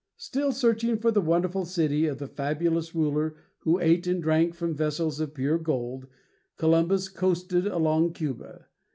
Still 0.17 0.51
searching 0.51 0.97
for 0.97 1.11
the 1.11 1.21
wonderful 1.21 1.63
city 1.63 2.07
of 2.07 2.17
the 2.17 2.25
fabulous 2.25 2.95
ruler 2.95 3.35
who 3.59 3.79
ate 3.79 4.07
and 4.07 4.19
drank 4.19 4.55
from 4.55 4.73
vessels 4.73 5.19
of 5.19 5.35
pure 5.35 5.59
gold, 5.59 6.07
Columbus 6.57 7.07
coasted 7.07 7.67
along 7.67 8.13
Cuba. 8.13 8.65